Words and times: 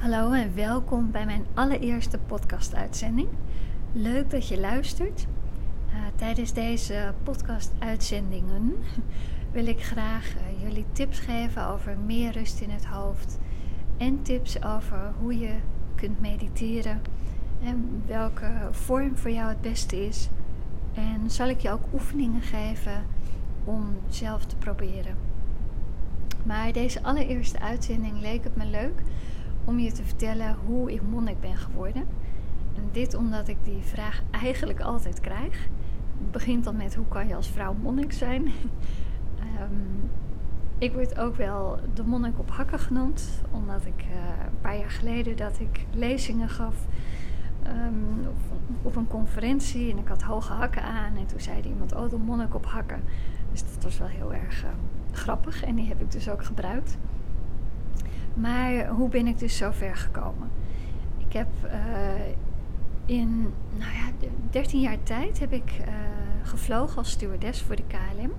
Hallo 0.00 0.32
en 0.32 0.54
welkom 0.54 1.10
bij 1.10 1.24
mijn 1.24 1.46
allereerste 1.54 2.18
podcast-uitzending. 2.18 3.28
Leuk 3.92 4.30
dat 4.30 4.48
je 4.48 4.60
luistert. 4.60 5.26
Uh, 5.88 5.94
tijdens 6.14 6.52
deze 6.52 7.14
podcast-uitzendingen 7.22 8.74
wil 9.52 9.66
ik 9.66 9.82
graag 9.82 10.34
uh, 10.34 10.62
jullie 10.62 10.84
tips 10.92 11.18
geven 11.18 11.66
over 11.66 11.98
meer 11.98 12.32
rust 12.32 12.60
in 12.60 12.70
het 12.70 12.84
hoofd 12.84 13.38
en 13.96 14.22
tips 14.22 14.62
over 14.64 15.12
hoe 15.20 15.38
je 15.38 15.54
kunt 15.94 16.20
mediteren 16.20 17.00
en 17.62 18.02
welke 18.06 18.50
vorm 18.70 19.16
voor 19.16 19.30
jou 19.30 19.48
het 19.48 19.60
beste 19.60 20.06
is. 20.06 20.28
En 20.94 21.30
zal 21.30 21.48
ik 21.48 21.60
je 21.60 21.70
ook 21.70 21.84
oefeningen 21.92 22.42
geven 22.42 23.04
om 23.64 23.98
zelf 24.08 24.44
te 24.44 24.56
proberen. 24.56 25.16
Maar 26.44 26.72
deze 26.72 27.02
allereerste 27.02 27.60
uitzending 27.60 28.20
leek 28.20 28.44
het 28.44 28.56
me 28.56 28.64
leuk 28.64 29.02
om 29.64 29.78
je 29.78 29.92
te 29.92 30.04
vertellen 30.04 30.56
hoe 30.66 30.92
ik 30.92 31.02
monnik 31.10 31.40
ben 31.40 31.56
geworden. 31.56 32.02
En 32.76 32.82
dit 32.92 33.14
omdat 33.14 33.48
ik 33.48 33.56
die 33.62 33.82
vraag 33.82 34.22
eigenlijk 34.30 34.80
altijd 34.80 35.20
krijg. 35.20 35.68
Het 36.18 36.30
begint 36.30 36.64
dan 36.64 36.76
met 36.76 36.94
hoe 36.94 37.08
kan 37.08 37.28
je 37.28 37.34
als 37.34 37.48
vrouw 37.48 37.74
monnik 37.82 38.12
zijn? 38.12 38.42
um, 38.42 40.10
ik 40.78 40.92
word 40.92 41.18
ook 41.18 41.36
wel 41.36 41.78
de 41.94 42.02
monnik 42.02 42.38
op 42.38 42.50
hakken 42.50 42.78
genoemd, 42.78 43.42
omdat 43.50 43.86
ik 43.86 44.04
uh, 44.10 44.16
een 44.46 44.60
paar 44.60 44.78
jaar 44.78 44.90
geleden 44.90 45.36
dat 45.36 45.60
ik 45.60 45.86
lezingen 45.92 46.48
gaf 46.48 46.86
um, 47.66 48.26
op, 48.26 48.60
op, 48.82 48.96
een 48.96 49.06
conferentie 49.06 49.90
en 49.90 49.98
ik 49.98 50.08
had 50.08 50.22
hoge 50.22 50.52
hakken 50.52 50.82
aan 50.82 51.16
en 51.16 51.26
toen 51.26 51.40
zei 51.40 51.62
iemand, 51.62 51.94
oh 51.94 52.10
de 52.10 52.16
monnik 52.16 52.54
op 52.54 52.66
hakken. 52.66 53.02
Dus 53.50 53.62
dat 53.74 53.82
was 53.82 53.98
wel 53.98 54.08
heel 54.08 54.34
erg 54.34 54.64
uh, 54.64 54.70
grappig 55.12 55.64
en 55.64 55.74
die 55.74 55.88
heb 55.88 56.00
ik 56.00 56.10
dus 56.12 56.28
ook 56.28 56.44
gebruikt. 56.44 56.96
Maar 58.34 58.88
hoe 58.88 59.08
ben 59.08 59.26
ik 59.26 59.38
dus 59.38 59.56
zo 59.56 59.70
ver 59.70 59.96
gekomen? 59.96 60.50
Ik 61.18 61.32
heb 61.32 61.48
uh, 61.64 61.70
in 63.06 63.52
nou 63.78 63.92
ja, 63.92 64.28
13 64.50 64.80
jaar 64.80 65.02
tijd 65.02 65.40
heb 65.40 65.52
ik 65.52 65.72
uh, 65.80 65.86
gevlogen 66.42 66.96
als 66.96 67.10
stewardess 67.10 67.62
voor 67.62 67.76
de 67.76 67.84
KLM. 67.86 68.32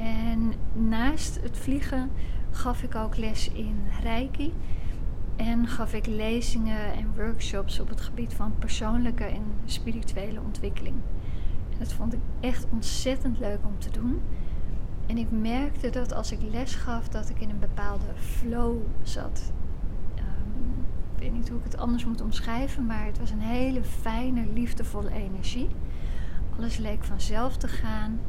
En 0.00 0.52
naast 0.72 1.40
het 1.42 1.58
vliegen 1.58 2.10
gaf 2.50 2.82
ik 2.82 2.94
ook 2.94 3.16
les 3.16 3.50
in 3.50 3.76
Reiki. 4.02 4.52
En 5.36 5.66
gaf 5.66 5.92
ik 5.94 6.06
lezingen 6.06 6.92
en 6.92 7.14
workshops 7.16 7.80
op 7.80 7.88
het 7.88 8.00
gebied 8.00 8.34
van 8.34 8.54
persoonlijke 8.58 9.24
en 9.24 9.42
spirituele 9.64 10.40
ontwikkeling. 10.40 10.96
En 11.70 11.78
dat 11.78 11.92
vond 11.92 12.12
ik 12.12 12.20
echt 12.40 12.66
ontzettend 12.70 13.38
leuk 13.38 13.58
om 13.64 13.78
te 13.78 13.90
doen. 13.90 14.20
En 15.10 15.18
ik 15.18 15.30
merkte 15.30 15.90
dat 15.90 16.12
als 16.12 16.32
ik 16.32 16.38
les 16.50 16.74
gaf, 16.74 17.08
dat 17.08 17.28
ik 17.28 17.40
in 17.40 17.50
een 17.50 17.58
bepaalde 17.58 18.14
flow 18.16 18.76
zat. 19.02 19.52
Um, 20.16 20.84
ik 21.14 21.22
weet 21.22 21.32
niet 21.32 21.48
hoe 21.48 21.58
ik 21.58 21.64
het 21.64 21.76
anders 21.76 22.04
moet 22.04 22.20
omschrijven, 22.20 22.86
maar 22.86 23.06
het 23.06 23.18
was 23.18 23.30
een 23.30 23.40
hele 23.40 23.84
fijne, 23.84 24.46
liefdevolle 24.52 25.12
energie. 25.12 25.68
Alles 26.56 26.76
leek 26.76 27.04
vanzelf 27.04 27.56
te 27.56 27.68
gaan. 27.68 28.20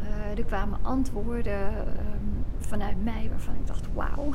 Uh, 0.00 0.38
er 0.38 0.44
kwamen 0.44 0.78
antwoorden 0.82 1.76
um, 1.76 2.44
vanuit 2.58 3.04
mij 3.04 3.26
waarvan 3.30 3.54
ik 3.54 3.66
dacht: 3.66 3.86
wauw. 3.94 4.32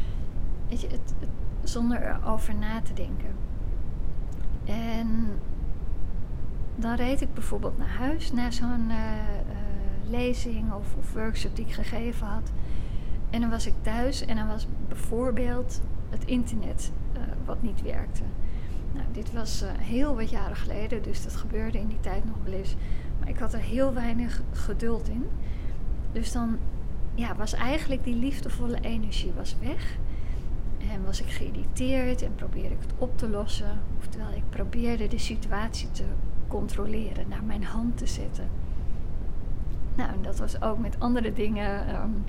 Weet 0.68 0.80
je, 0.80 0.88
het, 0.88 1.14
zonder 1.62 2.02
erover 2.02 2.54
na 2.54 2.80
te 2.80 2.92
denken. 2.92 3.34
En 4.64 5.28
dan 6.76 6.94
reed 6.94 7.20
ik 7.20 7.34
bijvoorbeeld 7.34 7.78
naar 7.78 7.96
huis 7.98 8.32
na 8.32 8.50
zo'n 8.50 8.90
uh, 8.90 8.96
lezing 10.12 10.72
of, 10.72 10.94
of, 10.98 11.12
workshop 11.12 11.56
die 11.56 11.66
ik 11.66 11.72
gegeven 11.72 12.26
had. 12.26 12.52
En 13.30 13.40
dan 13.40 13.50
was 13.50 13.66
ik 13.66 13.74
thuis 13.80 14.24
en 14.24 14.36
dan 14.36 14.46
was 14.46 14.66
bijvoorbeeld 14.88 15.80
het 16.10 16.24
internet 16.24 16.92
uh, 17.16 17.20
wat 17.44 17.62
niet 17.62 17.82
werkte. 17.82 18.22
Nou, 18.92 19.06
dit 19.12 19.32
was 19.32 19.62
uh, 19.62 19.68
heel 19.78 20.16
wat 20.16 20.30
jaren 20.30 20.56
geleden, 20.56 21.02
dus 21.02 21.22
dat 21.22 21.36
gebeurde 21.36 21.78
in 21.78 21.86
die 21.86 22.00
tijd 22.00 22.24
nog 22.24 22.36
wel 22.44 22.52
eens. 22.52 22.74
Maar 23.18 23.28
ik 23.28 23.38
had 23.38 23.52
er 23.52 23.60
heel 23.60 23.94
weinig 23.94 24.42
geduld 24.52 25.08
in. 25.08 25.24
Dus 26.12 26.32
dan 26.32 26.58
ja, 27.14 27.36
was 27.36 27.52
eigenlijk 27.52 28.04
die 28.04 28.14
liefdevolle 28.14 28.80
energie 28.80 29.32
was 29.36 29.56
weg. 29.60 29.96
En 30.78 31.04
was 31.04 31.20
ik 31.20 31.30
geïrriteerd 31.30 32.22
en 32.22 32.34
probeerde 32.34 32.74
ik 32.74 32.80
het 32.80 32.92
op 32.98 33.18
te 33.18 33.28
lossen. 33.28 33.80
Oftewel, 33.98 34.30
ik 34.34 34.50
probeerde 34.50 35.08
de 35.08 35.18
situatie 35.18 35.90
te 35.90 36.04
controleren, 36.48 37.28
naar 37.28 37.44
mijn 37.44 37.64
hand 37.64 37.96
te 37.96 38.06
zetten. 38.06 38.48
Nou, 39.94 40.10
en 40.10 40.22
dat 40.22 40.38
was 40.38 40.62
ook 40.62 40.78
met 40.78 40.96
andere 40.98 41.32
dingen. 41.32 41.94
Um, 41.94 42.24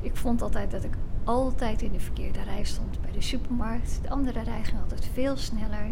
ik 0.00 0.16
vond 0.16 0.42
altijd 0.42 0.70
dat 0.70 0.84
ik 0.84 0.94
altijd 1.24 1.82
in 1.82 1.92
de 1.92 2.00
verkeerde 2.00 2.42
rij 2.42 2.64
stond 2.64 3.00
bij 3.00 3.12
de 3.12 3.20
supermarkt. 3.20 3.98
De 4.02 4.10
andere 4.10 4.42
rij 4.42 4.64
ging 4.64 4.80
altijd 4.80 5.08
veel 5.12 5.36
sneller. 5.36 5.86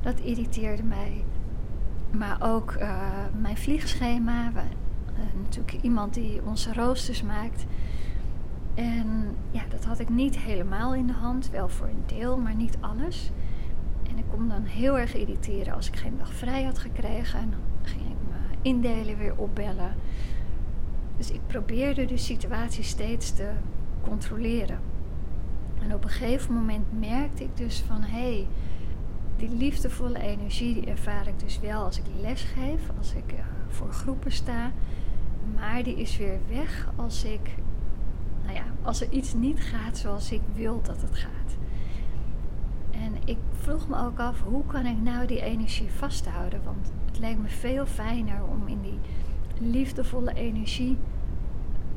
Dat 0.00 0.20
irriteerde 0.20 0.82
mij. 0.82 1.24
Maar 2.10 2.36
ook 2.40 2.74
uh, 2.80 2.98
mijn 3.40 3.56
vliegschema. 3.56 4.52
Waar, 4.52 4.72
uh, 5.12 5.42
natuurlijk 5.42 5.82
iemand 5.82 6.14
die 6.14 6.40
onze 6.44 6.72
roosters 6.72 7.22
maakt. 7.22 7.64
En 8.74 9.36
ja, 9.50 9.62
dat 9.68 9.84
had 9.84 9.98
ik 9.98 10.08
niet 10.08 10.38
helemaal 10.38 10.94
in 10.94 11.06
de 11.06 11.12
hand. 11.12 11.50
Wel 11.50 11.68
voor 11.68 11.86
een 11.86 12.02
deel, 12.06 12.38
maar 12.38 12.54
niet 12.54 12.76
alles. 12.80 13.30
En 14.10 14.18
ik 14.18 14.24
kon 14.30 14.48
dan 14.48 14.64
heel 14.64 14.98
erg 14.98 15.14
irriteren 15.14 15.74
als 15.74 15.88
ik 15.88 15.96
geen 15.96 16.18
dag 16.18 16.32
vrij 16.32 16.62
had 16.64 16.78
gekregen. 16.78 17.40
En 17.40 17.50
dan 17.50 17.60
ging 17.82 18.13
indelen 18.64 19.18
weer 19.18 19.36
opbellen. 19.36 19.94
Dus 21.16 21.30
ik 21.30 21.40
probeerde 21.46 22.04
de 22.04 22.16
situatie 22.16 22.84
steeds 22.84 23.34
te 23.34 23.50
controleren. 24.02 24.78
En 25.82 25.94
op 25.94 26.04
een 26.04 26.10
gegeven 26.10 26.54
moment 26.54 27.00
merkte 27.00 27.42
ik 27.42 27.56
dus 27.56 27.84
van 27.86 28.02
hé, 28.02 28.20
hey, 28.20 28.46
die 29.36 29.48
liefdevolle 29.48 30.20
energie 30.20 30.74
die 30.74 30.86
ervaar 30.86 31.26
ik 31.26 31.38
dus 31.38 31.60
wel 31.60 31.84
als 31.84 31.98
ik 31.98 32.04
les 32.20 32.42
geef, 32.42 32.90
als 32.98 33.12
ik 33.12 33.32
uh, 33.32 33.38
voor 33.68 33.92
groepen 33.92 34.32
sta. 34.32 34.72
Maar 35.54 35.82
die 35.82 35.96
is 35.96 36.16
weer 36.16 36.38
weg 36.48 36.88
als 36.96 37.24
ik, 37.24 37.50
nou 38.42 38.54
ja, 38.54 38.64
als 38.82 39.00
er 39.00 39.10
iets 39.10 39.34
niet 39.34 39.60
gaat 39.60 39.98
zoals 39.98 40.32
ik 40.32 40.40
wil 40.54 40.80
dat 40.82 41.00
het 41.00 41.16
gaat. 41.16 41.56
En 43.02 43.12
ik 43.24 43.38
vroeg 43.52 43.88
me 43.88 43.96
ook 43.96 44.18
af, 44.18 44.42
hoe 44.42 44.66
kan 44.66 44.86
ik 44.86 45.00
nou 45.02 45.26
die 45.26 45.42
energie 45.42 45.90
vasthouden? 45.90 46.62
Want 46.64 46.92
het 47.06 47.18
leek 47.18 47.38
me 47.38 47.48
veel 47.48 47.86
fijner 47.86 48.44
om 48.44 48.68
in 48.68 48.80
die 48.80 48.98
liefdevolle 49.58 50.34
energie 50.34 50.98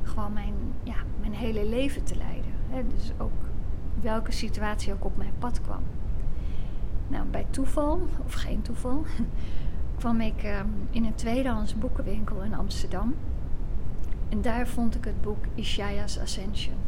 gewoon 0.03 0.34
mijn, 0.34 0.53
ja, 0.84 0.96
mijn 1.19 1.34
hele 1.34 1.66
leven 1.66 2.03
te 2.03 2.16
leiden. 2.16 2.52
Dus 2.90 3.12
ook 3.18 3.31
welke 4.02 4.31
situatie 4.31 4.94
ook 4.94 5.06
op 5.06 5.18
mijn 5.18 5.34
pad 5.40 5.62
kwam. 5.62 5.84
Nou, 7.08 7.25
bij 7.25 7.46
toeval, 7.50 8.08
of 8.25 8.34
geen 8.34 8.62
toeval, 8.62 9.06
kwam 10.00 10.22
ik 10.22 10.44
um, 10.44 10.88
in 10.90 11.06
een 11.06 11.16
tweedehands 11.16 11.78
boekenwinkel 11.78 12.41
in 12.41 12.53
Amsterdam. 12.53 13.16
En 14.29 14.41
daar 14.41 14.68
vond 14.68 14.96
ik 14.96 15.06
het 15.06 15.22
boek 15.22 15.46
Ishaya's 15.56 16.19
Ascension. 16.19 16.86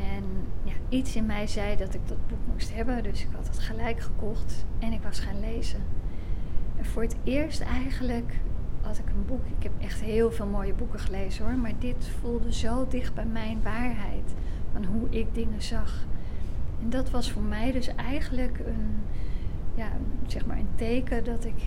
En 0.00 0.24
ja, 0.64 0.72
iets 0.88 1.16
in 1.16 1.26
mij 1.26 1.46
zei 1.46 1.76
dat 1.76 1.94
ik 1.94 2.08
dat 2.08 2.26
boek 2.28 2.38
moest 2.52 2.74
hebben, 2.74 3.02
dus 3.02 3.22
ik 3.22 3.28
had 3.36 3.46
het 3.46 3.58
gelijk 3.58 4.00
gekocht 4.00 4.64
en 4.78 4.92
ik 4.92 5.02
was 5.02 5.20
gaan 5.20 5.40
lezen. 5.40 5.80
En 6.76 6.84
voor 6.84 7.02
het 7.02 7.16
eerst 7.24 7.60
eigenlijk 7.60 8.40
had 8.80 8.98
ik 8.98 9.06
een 9.06 9.26
boek. 9.26 9.44
Ik 9.58 9.62
heb 9.62 9.72
echt 9.78 10.00
heel 10.00 10.32
veel 10.32 10.46
mooie 10.46 10.72
boeken 10.72 10.98
gelezen 10.98 11.44
hoor, 11.44 11.54
maar 11.54 11.72
dit 11.78 12.10
voelde 12.20 12.52
zo 12.52 12.86
dicht 12.88 13.14
bij 13.14 13.26
mijn 13.26 13.62
waarheid 13.62 14.34
van 14.72 14.84
hoe 14.84 15.08
ik 15.10 15.34
dingen 15.34 15.62
zag. 15.62 16.06
En 16.82 16.90
dat 16.90 17.10
was 17.10 17.30
voor 17.30 17.42
mij 17.42 17.72
dus 17.72 17.94
eigenlijk 17.94 18.58
een, 18.58 19.00
ja, 19.74 19.88
zeg 20.26 20.46
maar 20.46 20.58
een 20.58 20.74
teken 20.74 21.24
dat 21.24 21.44
ik 21.44 21.62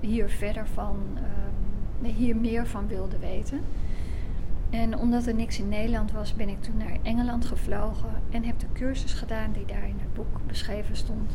hier 0.00 0.28
verder 0.28 0.66
van, 0.66 0.96
um, 2.02 2.10
hier 2.10 2.36
meer 2.36 2.66
van 2.66 2.86
wilde 2.86 3.18
weten. 3.18 3.60
En 4.72 4.98
omdat 4.98 5.26
er 5.26 5.34
niks 5.34 5.58
in 5.58 5.68
Nederland 5.68 6.12
was, 6.12 6.34
ben 6.34 6.48
ik 6.48 6.62
toen 6.62 6.76
naar 6.76 6.98
Engeland 7.02 7.44
gevlogen 7.44 8.10
en 8.30 8.44
heb 8.44 8.58
de 8.58 8.66
cursus 8.72 9.12
gedaan 9.12 9.52
die 9.52 9.64
daar 9.64 9.88
in 9.88 9.98
het 9.98 10.14
boek 10.14 10.40
beschreven 10.46 10.96
stond. 10.96 11.32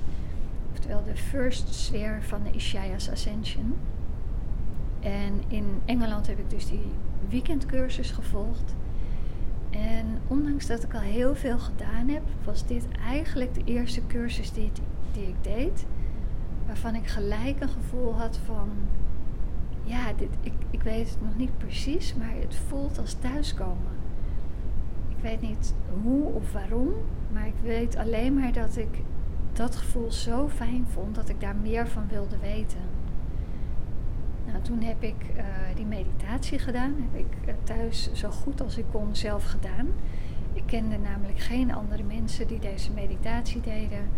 Oftewel 0.72 1.04
de 1.04 1.16
First 1.16 1.74
Sphere 1.74 2.22
van 2.22 2.44
de 2.44 2.52
Ishaya's 2.52 3.10
Ascension. 3.10 3.74
En 5.00 5.42
in 5.48 5.82
Engeland 5.86 6.28
heb 6.28 6.40
ik 6.40 6.50
dus 6.50 6.68
die 6.68 6.92
weekendcursus 7.30 8.12
gevolgd. 8.12 8.76
En 9.70 10.22
ondanks 10.28 10.68
dat 10.68 10.84
ik 10.84 10.94
al 10.94 11.00
heel 11.00 11.36
veel 11.36 11.60
gedaan 11.60 12.08
heb, 12.08 12.24
was 12.44 12.66
dit 12.66 12.88
eigenlijk 13.08 13.54
de 13.54 13.64
eerste 13.64 14.02
cursus 14.08 14.52
die, 14.52 14.72
die 15.12 15.28
ik 15.28 15.44
deed. 15.44 15.86
Waarvan 16.66 16.96
ik 16.96 17.08
gelijk 17.08 17.62
een 17.62 17.70
gevoel 17.70 18.14
had 18.14 18.40
van, 18.46 18.70
ja, 19.88 20.14
dit, 20.14 20.30
ik, 20.42 20.54
ik 20.70 20.82
weet 20.82 21.10
het 21.10 21.22
nog 21.22 21.38
niet 21.38 21.58
precies, 21.58 22.16
maar 22.16 22.34
het 22.40 22.56
voelt 22.56 23.00
als 23.00 23.14
thuiskomen. 23.14 23.96
Ik 25.10 25.18
weet 25.22 25.42
niet 25.42 25.74
hoe 26.04 26.24
of 26.24 26.52
waarom, 26.52 26.90
maar 27.32 27.48
ik 27.48 27.60
weet 27.62 27.96
alleen 27.96 28.34
maar 28.34 28.52
dat 28.52 28.78
ik 28.78 29.02
dat 29.54 29.76
gevoel 29.76 30.12
zo 30.12 30.50
fijn 30.50 30.86
vond 30.94 31.16
dat 31.16 31.30
ik 31.30 31.42
daar 31.42 31.56
meer 31.56 31.88
van 31.88 32.08
wilde 32.08 32.38
weten. 32.38 32.82
Nou, 34.48 34.62
toen 34.62 34.82
heb 34.82 35.04
ik 35.04 35.16
uh, 35.36 35.44
die 35.76 35.86
meditatie 35.86 36.60
gedaan. 36.60 36.96
Heb 37.12 37.20
ik 37.20 37.48
uh, 37.48 37.54
thuis 37.64 38.12
zo 38.14 38.30
goed 38.30 38.62
als 38.62 38.78
ik 38.78 38.86
kon 38.92 39.16
zelf 39.16 39.44
gedaan. 39.46 39.88
Ik 40.54 40.64
kende 40.66 40.98
namelijk 40.98 41.40
geen 41.40 41.74
andere 41.74 42.04
mensen 42.04 42.48
die 42.48 42.60
deze 42.60 42.92
meditatie 42.92 43.62
deden. 43.62 44.10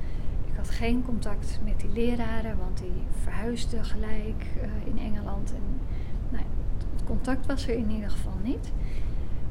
Had 0.60 0.70
geen 0.70 1.04
contact 1.06 1.60
met 1.64 1.80
die 1.80 1.90
leraren, 1.90 2.58
want 2.58 2.78
die 2.78 3.04
verhuisden 3.22 3.86
gelijk 3.86 4.46
uh, 4.58 4.64
in 4.86 4.98
Engeland. 4.98 5.54
En 5.54 5.62
nou, 6.30 6.44
het 6.94 7.04
contact 7.04 7.46
was 7.46 7.68
er 7.68 7.76
in 7.76 7.90
ieder 7.90 8.10
geval 8.10 8.38
niet. 8.44 8.72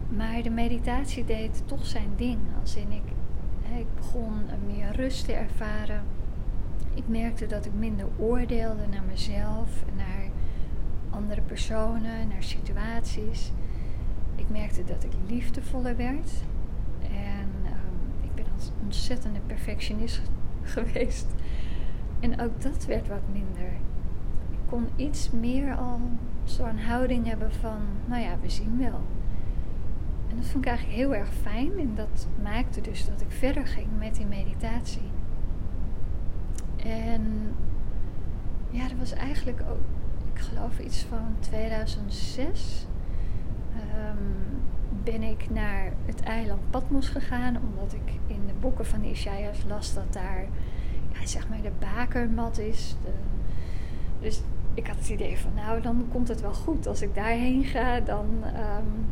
Maar 0.08 0.43
de 0.43 0.50
meditatie 0.50 1.25
deed 1.25 1.62
toch 1.66 1.87
zijn 1.87 2.10
ding. 2.16 2.38
Als 2.60 2.76
in 2.76 2.93
ik, 2.93 3.02
ik 3.78 3.94
begon 3.94 4.32
meer 4.66 4.93
rust 4.93 5.25
te 5.25 5.32
ervaren. 5.32 6.02
Ik 6.94 7.08
merkte 7.08 7.46
dat 7.46 7.66
ik 7.66 7.72
minder 7.75 8.06
oordeelde 8.16 8.87
naar 8.90 9.05
mezelf, 9.08 9.84
naar 9.96 10.28
andere 11.10 11.40
personen, 11.40 12.28
naar 12.28 12.43
situaties. 12.43 13.52
Ik 14.34 14.49
merkte 14.49 14.84
dat 14.84 15.05
ik 15.05 15.12
liefdevoller 15.26 15.96
werd. 15.96 16.31
En 17.02 17.49
um, 17.64 18.22
ik 18.22 18.34
ben 18.34 18.46
als 18.55 18.70
ontzettende 18.84 19.40
perfectionist 19.46 20.20
geweest. 20.76 21.26
En 22.20 22.41
ook 22.41 22.61
dat 22.62 22.85
werd 22.85 23.09
wat 23.09 23.23
minder. 23.32 23.73
Ik 24.50 24.59
kon 24.67 24.87
iets 24.97 25.31
meer 25.31 25.76
al 25.76 26.00
zo'n 26.44 26.79
houding 26.79 27.26
hebben 27.26 27.53
van, 27.53 27.79
nou 28.06 28.23
ja, 28.23 28.37
we 28.43 28.50
zien 28.50 28.79
wel. 28.79 29.00
En 30.29 30.37
dat 30.37 30.47
vond 30.47 30.65
ik 30.65 30.70
eigenlijk 30.70 30.99
heel 30.99 31.15
erg 31.15 31.32
fijn. 31.43 31.79
En 31.79 31.94
dat 31.94 32.26
maakte 32.43 32.81
dus 32.81 33.06
dat 33.06 33.20
ik 33.20 33.31
verder 33.31 33.67
ging 33.67 33.87
met 33.99 34.15
die 34.15 34.26
meditatie. 34.26 35.11
En 36.76 37.55
ja, 38.70 38.88
dat 38.88 38.99
was 38.99 39.12
eigenlijk 39.12 39.61
ook, 39.70 39.85
ik 40.35 40.41
geloof 40.41 40.79
iets 40.79 41.03
van 41.03 41.37
2006. 41.41 42.87
Ehm, 43.75 44.17
ben 45.04 45.22
ik 45.22 45.50
naar 45.50 45.92
het 46.04 46.20
eiland 46.20 46.70
Patmos 46.70 47.08
gegaan, 47.08 47.56
omdat 47.56 47.92
ik 47.92 48.12
in 48.26 48.46
de 48.46 48.52
boeken 48.60 48.86
van 48.86 49.00
de 49.00 49.50
las 49.68 49.94
dat 49.94 50.12
daar 50.12 50.46
ja, 51.12 51.26
zeg 51.26 51.48
maar 51.48 51.62
de 51.62 51.72
bakermat 51.78 52.58
is. 52.58 52.96
De, 53.04 53.10
dus 54.20 54.42
ik 54.74 54.86
had 54.86 54.96
het 54.96 55.08
idee 55.08 55.38
van, 55.38 55.50
nou, 55.54 55.80
dan 55.80 56.06
komt 56.12 56.28
het 56.28 56.40
wel 56.40 56.54
goed. 56.54 56.86
Als 56.86 57.02
ik 57.02 57.14
daarheen 57.14 57.64
ga, 57.64 58.00
dan, 58.00 58.26
um, 58.44 59.06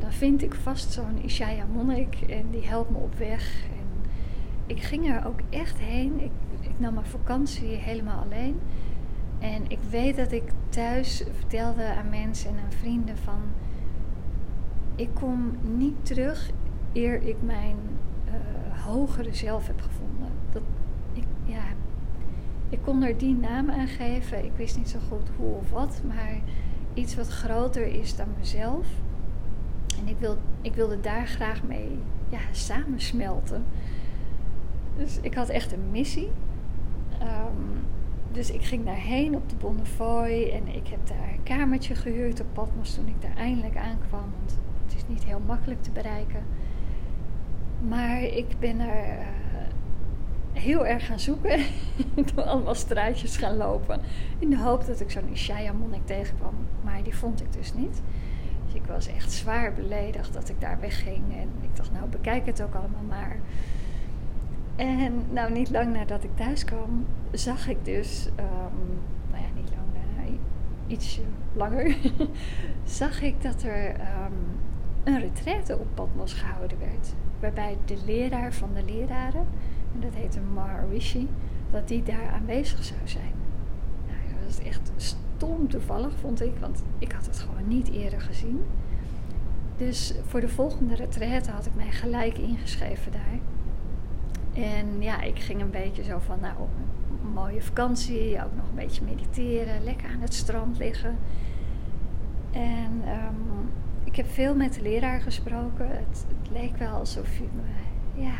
dan 0.00 0.12
vind 0.12 0.42
ik 0.42 0.54
vast 0.54 0.92
zo'n 0.92 1.24
Isaiah 1.24 1.68
monnik 1.72 2.20
en 2.20 2.50
die 2.50 2.66
helpt 2.66 2.90
me 2.90 2.96
op 2.96 3.14
weg. 3.14 3.64
En 3.64 4.10
ik 4.66 4.82
ging 4.82 5.10
er 5.10 5.26
ook 5.26 5.40
echt 5.50 5.78
heen. 5.78 6.20
Ik, 6.20 6.30
ik 6.60 6.78
nam 6.78 6.94
mijn 6.94 7.06
vakantie 7.06 7.68
helemaal 7.68 8.22
alleen. 8.22 8.60
En 9.38 9.62
ik 9.68 9.78
weet 9.90 10.16
dat 10.16 10.32
ik 10.32 10.50
thuis 10.68 11.24
vertelde 11.36 11.84
aan 11.84 12.10
mensen 12.10 12.50
en 12.50 12.56
aan 12.64 12.72
vrienden 12.72 13.16
van... 13.16 13.40
Ik 14.96 15.08
kom 15.14 15.56
niet 15.76 16.06
terug 16.06 16.50
eer 16.92 17.22
ik 17.22 17.36
mijn 17.40 17.76
uh, 18.26 18.84
hogere 18.84 19.34
zelf 19.34 19.66
heb 19.66 19.80
gevonden. 19.80 20.28
Dat, 20.50 20.62
ik, 21.12 21.24
ja, 21.44 21.64
ik 22.68 22.78
kon 22.82 23.02
er 23.02 23.18
die 23.18 23.36
naam 23.36 23.70
aan 23.70 23.86
geven. 23.86 24.44
Ik 24.44 24.52
wist 24.56 24.76
niet 24.76 24.88
zo 24.88 24.98
goed 25.08 25.30
hoe 25.36 25.54
of 25.54 25.70
wat. 25.70 26.00
Maar 26.06 26.40
iets 26.94 27.14
wat 27.14 27.28
groter 27.28 27.86
is 27.86 28.16
dan 28.16 28.28
mezelf. 28.38 28.86
En 30.00 30.08
ik, 30.08 30.16
wil, 30.18 30.36
ik 30.60 30.74
wilde 30.74 31.00
daar 31.00 31.26
graag 31.26 31.62
mee 31.62 31.98
ja, 32.28 32.38
samensmelten. 32.50 33.64
Dus 34.96 35.18
ik 35.20 35.34
had 35.34 35.48
echt 35.48 35.72
een 35.72 35.90
missie. 35.90 36.30
Um, 37.22 37.84
dus 38.32 38.50
ik 38.50 38.64
ging 38.64 38.84
daarheen 38.84 39.34
op 39.34 39.48
de 39.48 39.56
Bonnefoy 39.56 40.50
en 40.52 40.74
ik 40.74 40.88
heb 40.88 41.06
daar 41.06 41.28
een 41.32 41.42
kamertje 41.42 41.94
gehuurd 41.94 42.40
op 42.40 42.46
Patmos 42.52 42.94
toen 42.94 43.06
ik 43.06 43.22
daar 43.22 43.36
eindelijk 43.36 43.76
aankwam. 43.76 44.30
Want 44.38 44.58
is 44.94 45.02
niet 45.08 45.24
heel 45.24 45.40
makkelijk 45.46 45.82
te 45.82 45.90
bereiken. 45.90 46.42
Maar 47.88 48.22
ik 48.22 48.58
ben 48.58 48.80
er 48.80 49.18
uh, 49.18 49.26
heel 50.52 50.86
erg 50.86 51.06
gaan 51.06 51.20
zoeken. 51.20 51.60
Door 52.34 52.44
allemaal 52.44 52.74
straatjes 52.74 53.36
gaan 53.36 53.56
lopen. 53.56 54.00
In 54.38 54.50
de 54.50 54.58
hoop 54.58 54.86
dat 54.86 55.00
ik 55.00 55.10
zo'n 55.10 55.32
Ishaya 55.32 55.72
monnik 55.72 56.06
tegenkwam. 56.06 56.54
Maar 56.84 57.02
die 57.02 57.16
vond 57.16 57.40
ik 57.40 57.52
dus 57.52 57.74
niet. 57.74 58.02
Dus 58.64 58.74
ik 58.74 58.86
was 58.86 59.06
echt 59.06 59.32
zwaar 59.32 59.72
beledigd 59.72 60.32
dat 60.32 60.48
ik 60.48 60.60
daar 60.60 60.80
wegging. 60.80 61.22
En 61.32 61.48
ik 61.60 61.76
dacht, 61.76 61.92
nou 61.92 62.08
bekijk 62.08 62.46
het 62.46 62.62
ook 62.62 62.74
allemaal 62.74 63.04
maar. 63.08 63.36
En 64.76 65.24
nou, 65.30 65.52
niet 65.52 65.70
lang 65.70 65.92
nadat 65.92 66.24
ik 66.24 66.30
thuis 66.34 66.64
kwam, 66.64 67.06
zag 67.30 67.68
ik 67.68 67.84
dus, 67.84 68.26
um, 68.26 68.98
nou 69.30 69.42
ja, 69.42 69.48
niet 69.54 69.70
lang, 69.70 70.26
uh, 70.26 70.32
iets 70.86 71.20
langer, 71.52 71.96
zag 72.84 73.22
ik 73.22 73.42
dat 73.42 73.62
er 73.62 73.90
um, 73.90 74.60
een 75.04 75.20
retraite 75.20 75.78
op 75.78 75.86
Patmos 75.94 76.32
gehouden 76.32 76.78
werd. 76.78 77.14
Waarbij 77.40 77.76
de 77.84 77.96
leraar 78.06 78.52
van 78.52 78.70
de 78.74 78.84
leraren, 78.84 79.46
en 79.94 80.00
dat 80.00 80.14
heette 80.14 80.40
Maharishi, 80.40 81.28
dat 81.70 81.88
die 81.88 82.02
daar 82.02 82.30
aanwezig 82.32 82.84
zou 82.84 83.00
zijn. 83.04 83.32
Nou, 84.06 84.18
dat 84.34 84.56
was 84.56 84.66
echt 84.66 84.92
stom 84.96 85.68
toevallig, 85.68 86.12
vond 86.20 86.42
ik, 86.42 86.52
want 86.60 86.82
ik 86.98 87.12
had 87.12 87.26
het 87.26 87.38
gewoon 87.38 87.68
niet 87.68 87.90
eerder 87.90 88.20
gezien. 88.20 88.62
Dus 89.76 90.14
voor 90.26 90.40
de 90.40 90.48
volgende 90.48 90.94
retraite 90.94 91.50
had 91.50 91.66
ik 91.66 91.74
mij 91.74 91.90
gelijk 91.90 92.38
ingeschreven 92.38 93.12
daar. 93.12 93.38
En 94.64 95.02
ja, 95.02 95.20
ik 95.20 95.38
ging 95.38 95.60
een 95.60 95.70
beetje 95.70 96.02
zo 96.02 96.18
van, 96.18 96.40
nou, 96.40 96.54
een 97.22 97.32
mooie 97.32 97.62
vakantie, 97.62 98.44
ook 98.44 98.56
nog 98.56 98.68
een 98.68 98.74
beetje 98.74 99.04
mediteren, 99.04 99.84
lekker 99.84 100.08
aan 100.08 100.20
het 100.20 100.34
strand 100.34 100.78
liggen. 100.78 101.16
En 102.50 103.02
um, 103.08 103.70
ik 104.04 104.16
heb 104.16 104.26
veel 104.30 104.54
met 104.54 104.74
de 104.74 104.82
leraar 104.82 105.20
gesproken. 105.20 105.88
Het, 105.88 106.26
leek 106.52 106.76
wel 106.76 106.92
alsof 106.92 107.28
hij 107.36 107.48
me, 107.54 107.62
ja, 108.22 108.34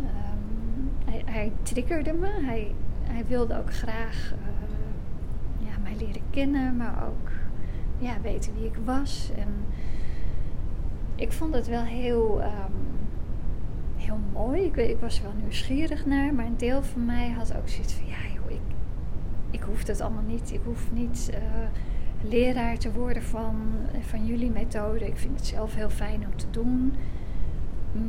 um, 0.00 0.90
hij, 1.24 1.52
triggerde 1.62 2.12
me. 2.12 2.28
Hij, 2.40 2.74
hij 3.02 3.24
wilde 3.26 3.58
ook 3.58 3.72
graag 3.72 4.32
uh, 4.32 5.66
ja, 5.66 5.78
mij 5.82 5.94
leren 5.98 6.22
kennen, 6.30 6.76
maar 6.76 7.06
ook 7.06 7.30
ja, 7.98 8.20
weten 8.20 8.54
wie 8.54 8.66
ik 8.66 8.76
was. 8.84 9.30
En 9.36 9.48
ik 11.14 11.32
vond 11.32 11.54
het 11.54 11.68
wel 11.68 11.82
heel 11.82 12.40
um, 12.42 12.90
heel 13.96 14.18
mooi. 14.32 14.62
Ik, 14.62 15.00
was 15.00 15.16
er 15.16 15.22
wel 15.22 15.34
nieuwsgierig 15.40 16.06
naar, 16.06 16.34
maar 16.34 16.46
een 16.46 16.56
deel 16.56 16.82
van 16.82 17.04
mij 17.04 17.30
had 17.30 17.56
ook 17.56 17.68
zoiets 17.68 17.92
van: 17.92 18.06
ja, 18.06 18.34
joh, 18.34 18.50
ik, 18.50 18.60
ik 19.50 19.62
hoef 19.62 19.86
het 19.86 20.00
allemaal 20.00 20.22
niet. 20.26 20.52
Ik 20.52 20.60
hoef 20.64 20.92
niet 20.92 21.30
uh, 21.34 21.38
leraar 22.20 22.78
te 22.78 22.92
worden 22.92 23.22
van, 23.22 23.56
van 24.00 24.26
jullie 24.26 24.50
methode. 24.50 25.06
Ik 25.06 25.16
vind 25.16 25.36
het 25.36 25.46
zelf 25.46 25.74
heel 25.74 25.90
fijn 25.90 26.24
om 26.24 26.36
te 26.36 26.50
doen. 26.50 26.94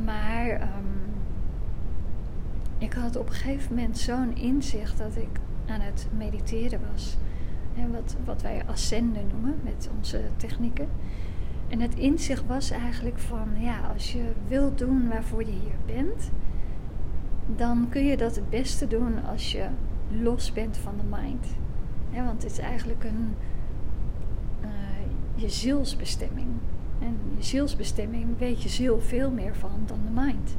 Maar 0.04 0.50
um, 0.50 1.02
ik 2.78 2.92
had 2.92 3.16
op 3.16 3.26
een 3.26 3.34
gegeven 3.34 3.74
moment 3.74 3.98
zo'n 3.98 4.36
inzicht 4.36 4.98
dat 4.98 5.16
ik 5.16 5.40
aan 5.66 5.80
het 5.80 6.06
mediteren 6.16 6.80
was. 6.92 7.16
En 7.76 7.92
wat, 7.92 8.16
wat 8.24 8.42
wij 8.42 8.62
ascenden 8.66 9.26
noemen 9.32 9.60
met 9.62 9.90
onze 9.96 10.20
technieken. 10.36 10.88
En 11.68 11.80
het 11.80 11.94
inzicht 11.94 12.46
was 12.46 12.70
eigenlijk 12.70 13.18
van, 13.18 13.48
ja, 13.58 13.80
als 13.92 14.12
je 14.12 14.32
wilt 14.48 14.78
doen 14.78 15.08
waarvoor 15.08 15.40
je 15.40 15.52
hier 15.52 15.96
bent, 15.96 16.30
dan 17.56 17.86
kun 17.88 18.04
je 18.04 18.16
dat 18.16 18.34
het 18.34 18.50
beste 18.50 18.86
doen 18.86 19.24
als 19.24 19.52
je 19.52 19.66
los 20.20 20.52
bent 20.52 20.76
van 20.76 20.94
de 20.96 21.16
mind. 21.16 21.46
want 22.14 22.42
het 22.42 22.52
is 22.52 22.58
eigenlijk 22.58 23.04
een, 23.04 23.34
je 25.42 25.48
zielsbestemming. 25.48 26.48
En 26.98 27.16
je 27.36 27.42
zielsbestemming 27.44 28.38
weet 28.38 28.62
je 28.62 28.68
ziel 28.68 29.00
veel 29.00 29.30
meer 29.30 29.54
van 29.54 29.82
dan 29.86 30.00
de 30.04 30.20
mind. 30.20 30.56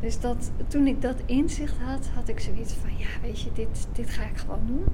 Dus 0.00 0.20
dat, 0.20 0.50
toen 0.68 0.86
ik 0.86 1.02
dat 1.02 1.16
inzicht 1.24 1.78
had, 1.78 2.08
had 2.14 2.28
ik 2.28 2.40
zoiets 2.40 2.72
van, 2.72 2.90
ja, 2.98 3.08
weet 3.22 3.40
je, 3.40 3.50
dit, 3.54 3.88
dit 3.92 4.10
ga 4.10 4.22
ik 4.22 4.36
gewoon 4.36 4.66
doen. 4.66 4.84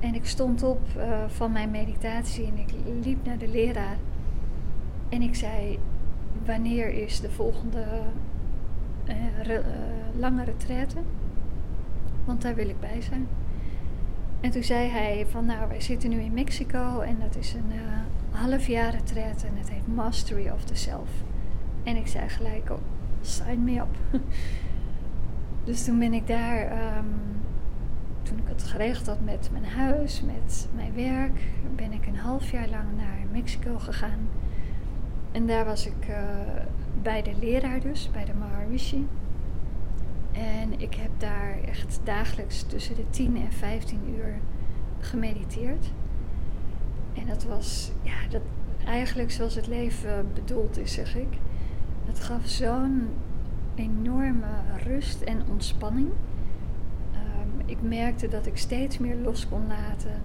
En 0.00 0.14
ik 0.14 0.26
stond 0.26 0.62
op 0.62 0.80
uh, 0.96 1.24
van 1.26 1.52
mijn 1.52 1.70
meditatie 1.70 2.46
en 2.46 2.58
ik 2.58 2.70
liep 3.02 3.24
naar 3.24 3.38
de 3.38 3.48
leraar. 3.48 3.96
En 5.08 5.22
ik 5.22 5.34
zei: 5.34 5.78
Wanneer 6.46 6.88
is 6.88 7.20
de 7.20 7.30
volgende 7.30 7.84
uh, 9.08 9.14
re, 9.42 9.58
uh, 9.58 10.20
lange 10.20 10.44
retraite? 10.44 10.96
Want 12.24 12.42
daar 12.42 12.54
wil 12.54 12.68
ik 12.68 12.80
bij 12.80 13.00
zijn. 13.00 13.28
En 14.40 14.50
toen 14.50 14.62
zei 14.62 14.88
hij: 14.88 15.26
Van 15.30 15.46
nou, 15.46 15.68
wij 15.68 15.80
zitten 15.80 16.10
nu 16.10 16.20
in 16.20 16.32
Mexico 16.32 17.00
en 17.00 17.16
dat 17.20 17.36
is 17.36 17.52
een 17.52 17.72
half 18.30 18.66
jaar 18.66 18.90
retraite 18.90 19.46
en 19.46 19.56
het 19.56 19.70
heet 19.70 19.94
Mastery 19.94 20.48
of 20.48 20.64
the 20.64 20.74
Self. 20.74 21.08
En 21.82 21.96
ik 21.96 22.06
zei 22.06 22.28
gelijk: 22.28 22.70
Oh, 22.70 22.78
sign 23.20 23.64
me 23.64 23.80
up. 23.80 23.96
dus 25.64 25.84
toen 25.84 25.98
ben 25.98 26.12
ik 26.12 26.26
daar. 26.26 26.72
Um, 26.96 27.36
toen 28.28 28.38
ik 28.38 28.48
het 28.48 28.62
geregeld 28.62 29.06
had 29.06 29.20
met 29.20 29.48
mijn 29.52 29.64
huis, 29.64 30.22
met 30.22 30.68
mijn 30.74 30.94
werk, 30.94 31.40
ben 31.76 31.92
ik 31.92 32.06
een 32.06 32.16
half 32.16 32.50
jaar 32.50 32.68
lang 32.68 32.96
naar 32.96 33.18
Mexico 33.32 33.78
gegaan. 33.78 34.28
En 35.32 35.46
daar 35.46 35.64
was 35.64 35.86
ik 35.86 36.08
uh, 36.08 36.16
bij 37.02 37.22
de 37.22 37.32
leraar 37.40 37.80
dus, 37.80 38.10
bij 38.12 38.24
de 38.24 38.34
Maharishi. 38.38 39.06
En 40.38 40.80
ik 40.80 40.94
heb 40.94 41.10
daar 41.18 41.58
echt 41.64 42.00
dagelijks 42.04 42.62
tussen 42.62 42.94
de 42.94 43.10
10 43.10 43.36
en 43.36 43.52
15 43.52 44.00
uur 44.16 44.38
gemediteerd. 45.00 45.90
En 47.14 47.26
dat 47.26 47.44
was, 47.44 47.90
ja, 48.02 48.28
dat, 48.30 48.42
eigenlijk 48.84 49.30
zoals 49.30 49.54
het 49.54 49.66
leven 49.66 50.26
bedoeld 50.34 50.78
is, 50.78 50.92
zeg 50.92 51.16
ik. 51.16 51.28
Het 52.04 52.20
gaf 52.20 52.46
zo'n 52.46 53.08
enorme 53.74 54.46
rust 54.84 55.20
en 55.20 55.42
ontspanning. 55.50 56.08
Ehm, 57.12 57.68
ik 57.68 57.82
merkte 57.82 58.28
dat 58.28 58.46
ik 58.46 58.56
steeds 58.56 58.98
meer 58.98 59.16
los 59.16 59.48
kon 59.48 59.66
laten. 59.66 60.22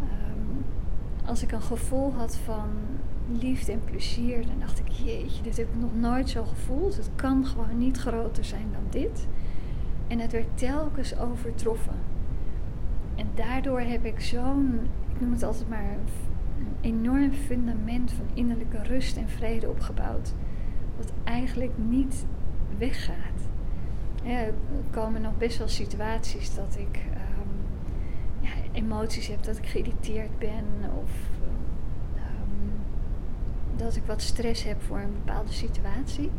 Ehm, 0.00 1.28
als 1.28 1.42
ik 1.42 1.52
een 1.52 1.62
gevoel 1.62 2.12
had 2.12 2.36
van 2.36 2.68
liefde 3.40 3.72
en 3.72 3.84
plezier, 3.84 4.46
dan 4.46 4.58
dacht 4.58 4.78
ik: 4.78 4.88
Jeetje, 4.88 5.42
dit 5.42 5.56
heb 5.56 5.68
ik 5.68 5.80
nog 5.80 5.94
nooit 5.94 6.28
zo 6.28 6.44
gevoeld. 6.44 6.96
Het 6.96 7.10
kan 7.14 7.46
gewoon 7.46 7.78
niet 7.78 7.98
groter 7.98 8.44
zijn 8.44 8.66
dan 8.72 8.84
dit. 8.90 9.26
En 10.10 10.18
het 10.18 10.32
werd 10.32 10.58
telkens 10.58 11.18
overtroffen. 11.18 11.94
En 13.14 13.26
daardoor 13.34 13.80
heb 13.80 14.04
ik 14.04 14.20
zo'n, 14.20 14.88
ik 15.14 15.20
noem 15.20 15.32
het 15.32 15.42
altijd 15.42 15.68
maar, 15.68 15.84
een 15.84 16.76
enorm 16.80 17.32
fundament 17.32 18.12
van 18.12 18.26
innerlijke 18.34 18.82
rust 18.82 19.16
en 19.16 19.28
vrede 19.28 19.68
opgebouwd. 19.68 20.34
Wat 20.96 21.12
eigenlijk 21.24 21.72
niet 21.76 22.26
weggaat. 22.78 23.48
er 24.24 24.54
komen 24.90 25.20
nog 25.20 25.38
best 25.38 25.58
wel 25.58 25.68
situaties 25.68 26.54
dat 26.54 26.76
ik 26.78 26.96
um, 27.14 27.50
ja, 28.40 28.50
emoties 28.72 29.28
heb, 29.28 29.42
dat 29.42 29.58
ik 29.58 29.66
geïrriteerd 29.66 30.38
ben 30.38 30.64
of 31.02 31.10
um, 32.16 32.72
dat 33.76 33.96
ik 33.96 34.02
wat 34.06 34.22
stress 34.22 34.64
heb 34.64 34.82
voor 34.82 34.98
een 34.98 35.12
bepaalde 35.24 35.52
situatie. 35.52 36.30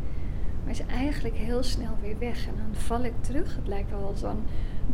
Maar 0.62 0.70
is 0.72 0.86
eigenlijk 0.86 1.36
heel 1.36 1.62
snel 1.62 1.96
weer 2.00 2.18
weg 2.18 2.46
en 2.46 2.54
dan 2.56 2.74
val 2.80 3.04
ik 3.04 3.12
terug. 3.20 3.56
Het 3.56 3.68
lijkt 3.68 3.90
wel 3.90 4.12
zo'n 4.16 4.42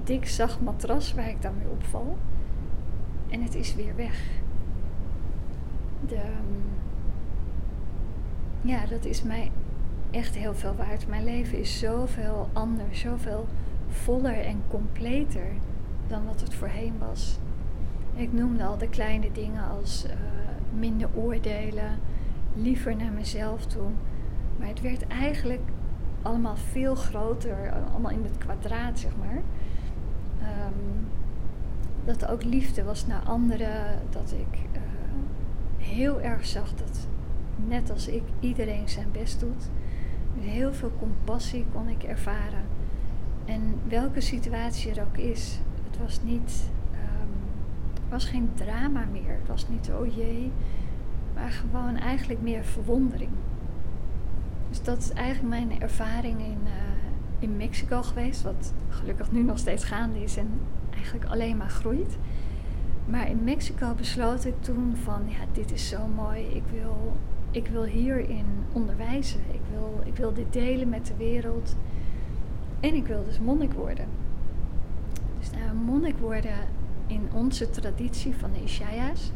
dik 0.04 0.26
zacht 0.26 0.60
matras 0.60 1.14
waar 1.14 1.28
ik 1.28 1.42
dan 1.42 1.54
weer 1.58 1.70
op 1.70 1.84
val. 1.84 2.16
En 3.28 3.42
het 3.42 3.54
is 3.54 3.74
weer 3.74 3.96
weg. 3.96 4.20
De, 6.06 6.14
ehm, 6.14 6.68
ja, 8.60 8.86
dat 8.86 9.04
is 9.04 9.22
mij 9.22 9.50
echt 10.10 10.34
heel 10.34 10.54
veel 10.54 10.74
waard. 10.74 11.08
Mijn 11.08 11.24
leven 11.24 11.58
is 11.58 11.78
zoveel 11.78 12.48
anders, 12.52 13.00
zoveel 13.00 13.46
voller 13.88 14.38
en 14.38 14.62
completer 14.68 15.46
dan 16.06 16.24
wat 16.24 16.40
het 16.40 16.54
voorheen 16.54 16.94
was. 16.98 17.38
Ik 18.14 18.32
noemde 18.32 18.64
al 18.64 18.78
de 18.78 18.88
kleine 18.88 19.32
dingen 19.32 19.68
als 19.68 20.04
uh, 20.06 20.12
minder 20.78 21.08
oordelen, 21.14 21.98
liever 22.54 22.96
naar 22.96 23.12
mezelf 23.12 23.66
toe. 23.66 23.90
Maar 24.58 24.68
het 24.68 24.80
werd 24.80 25.06
eigenlijk 25.06 25.62
allemaal 26.22 26.56
veel 26.56 26.94
groter, 26.94 27.72
allemaal 27.90 28.10
in 28.10 28.22
het 28.22 28.38
kwadraat, 28.38 28.98
zeg 28.98 29.12
maar. 29.16 29.42
Um, 30.40 31.06
dat 32.04 32.26
ook 32.26 32.44
liefde 32.44 32.84
was 32.84 33.06
naar 33.06 33.22
anderen, 33.22 33.98
dat 34.10 34.32
ik 34.32 34.58
uh, 34.72 34.80
heel 35.76 36.20
erg 36.20 36.46
zag 36.46 36.74
dat 36.74 37.08
net 37.66 37.90
als 37.90 38.08
ik 38.08 38.22
iedereen 38.40 38.88
zijn 38.88 39.10
best 39.12 39.40
doet. 39.40 39.70
Heel 40.38 40.74
veel 40.74 40.92
compassie 40.98 41.64
kon 41.72 41.88
ik 41.88 42.02
ervaren. 42.02 42.64
En 43.44 43.74
welke 43.88 44.20
situatie 44.20 44.94
er 44.94 45.02
ook 45.02 45.16
is, 45.16 45.60
het 45.90 45.98
was 45.98 46.22
niet, 46.22 46.70
um, 46.92 47.28
was 48.08 48.24
geen 48.24 48.50
drama 48.54 49.04
meer. 49.12 49.32
Het 49.38 49.48
was 49.48 49.68
niet 49.68 49.90
oh 50.00 50.16
jee, 50.16 50.52
maar 51.34 51.50
gewoon 51.50 51.96
eigenlijk 51.96 52.42
meer 52.42 52.64
verwondering. 52.64 53.30
Dus 54.68 54.82
dat 54.82 54.98
is 54.98 55.10
eigenlijk 55.12 55.48
mijn 55.48 55.80
ervaring 55.80 56.40
in, 56.40 56.58
uh, 56.64 56.70
in 57.38 57.56
Mexico 57.56 58.02
geweest, 58.02 58.42
wat 58.42 58.72
gelukkig 58.88 59.32
nu 59.32 59.42
nog 59.42 59.58
steeds 59.58 59.84
gaande 59.84 60.22
is 60.22 60.36
en 60.36 60.48
eigenlijk 60.94 61.24
alleen 61.24 61.56
maar 61.56 61.70
groeit. 61.70 62.18
Maar 63.04 63.28
in 63.28 63.44
Mexico 63.44 63.94
besloot 63.94 64.44
ik 64.44 64.62
toen 64.62 64.96
van, 65.02 65.22
ja, 65.26 65.38
dit 65.52 65.72
is 65.72 65.88
zo 65.88 66.06
mooi. 66.06 66.46
Ik 66.46 66.62
wil, 66.70 67.16
ik 67.50 67.66
wil 67.66 67.84
hierin 67.84 68.46
onderwijzen. 68.72 69.40
Ik 69.52 69.60
wil, 69.70 70.00
ik 70.04 70.16
wil 70.16 70.34
dit 70.34 70.52
delen 70.52 70.88
met 70.88 71.06
de 71.06 71.16
wereld. 71.16 71.76
En 72.80 72.94
ik 72.94 73.06
wil 73.06 73.24
dus 73.24 73.38
monnik 73.38 73.72
worden. 73.72 74.06
Dus 75.38 75.50
nou, 75.50 75.76
monnik 75.84 76.18
worden 76.18 76.56
in 77.06 77.28
onze 77.32 77.70
traditie 77.70 78.36
van 78.36 78.52
de 78.52 78.62
Ishaya's 78.62 79.32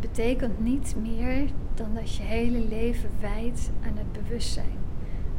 betekent 0.00 0.60
niet 0.60 0.94
meer 1.02 1.48
dan 1.74 1.94
dat 1.94 2.14
je 2.14 2.22
hele 2.22 2.58
leven 2.58 3.10
wijdt 3.20 3.70
aan 3.82 3.96
het 3.96 4.12
bewustzijn. 4.12 4.78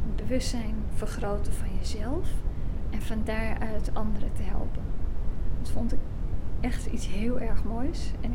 Het 0.06 0.16
bewustzijn 0.16 0.74
vergroten 0.94 1.52
van 1.52 1.68
jezelf 1.78 2.28
en 2.90 3.02
van 3.02 3.20
daaruit 3.24 3.94
anderen 3.94 4.32
te 4.32 4.42
helpen. 4.42 4.82
Dat 5.60 5.70
vond 5.70 5.92
ik 5.92 5.98
echt 6.60 6.86
iets 6.86 7.08
heel 7.08 7.40
erg 7.40 7.64
moois. 7.64 8.10
En 8.20 8.32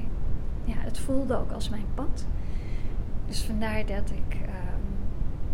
ja, 0.64 0.76
het 0.78 0.98
voelde 0.98 1.38
ook 1.38 1.52
als 1.52 1.70
mijn 1.70 1.86
pad. 1.94 2.26
Dus 3.26 3.44
vandaar 3.44 3.86
dat 3.86 4.12
ik 4.12 4.36
um, 4.36 4.94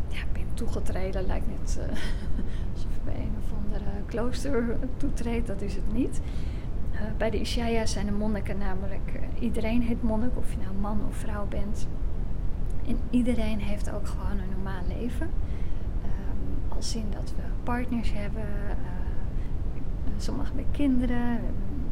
ja, 0.08 0.22
ben 0.34 0.54
toegetreden. 0.54 1.26
Lijkt 1.26 1.48
net 1.48 1.80
uh, 1.80 1.84
alsof 2.74 2.92
ik 2.96 3.04
bij 3.04 3.16
een 3.16 3.36
of 3.44 3.54
andere 3.66 3.92
klooster 4.06 4.78
toetreed. 4.98 5.48
Dat 5.48 5.62
is 5.62 5.76
het 5.76 5.94
niet. 5.94 6.22
Uh, 7.02 7.08
bij 7.18 7.30
de 7.30 7.40
Ishaya 7.40 7.86
zijn 7.86 8.06
de 8.06 8.12
monniken 8.12 8.58
namelijk... 8.58 9.12
Uh, 9.16 9.42
iedereen 9.44 9.82
heet 9.82 10.04
monnik, 10.04 10.38
of 10.38 10.52
je 10.52 10.58
nou 10.58 10.76
man 10.82 11.00
of 11.08 11.16
vrouw 11.16 11.48
bent. 11.48 11.88
En 12.88 12.98
iedereen 13.10 13.60
heeft 13.60 13.92
ook 13.92 14.08
gewoon 14.08 14.40
een 14.40 14.50
normaal 14.50 14.82
leven. 14.88 15.30
Um, 16.04 16.76
als 16.76 16.96
in 16.96 17.06
dat 17.10 17.34
we 17.36 17.42
partners 17.64 18.14
hebben... 18.14 18.46
sommigen 20.18 20.56
met 20.56 20.66
kinderen, 20.72 21.30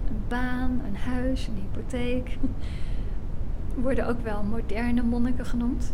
een 0.07 0.23
baan, 0.27 0.81
een 0.85 0.95
huis, 0.95 1.47
een 1.47 1.55
hypotheek. 1.55 2.37
Worden 3.75 4.07
ook 4.07 4.21
wel 4.21 4.43
moderne 4.43 5.03
monniken 5.03 5.45
genoemd. 5.45 5.93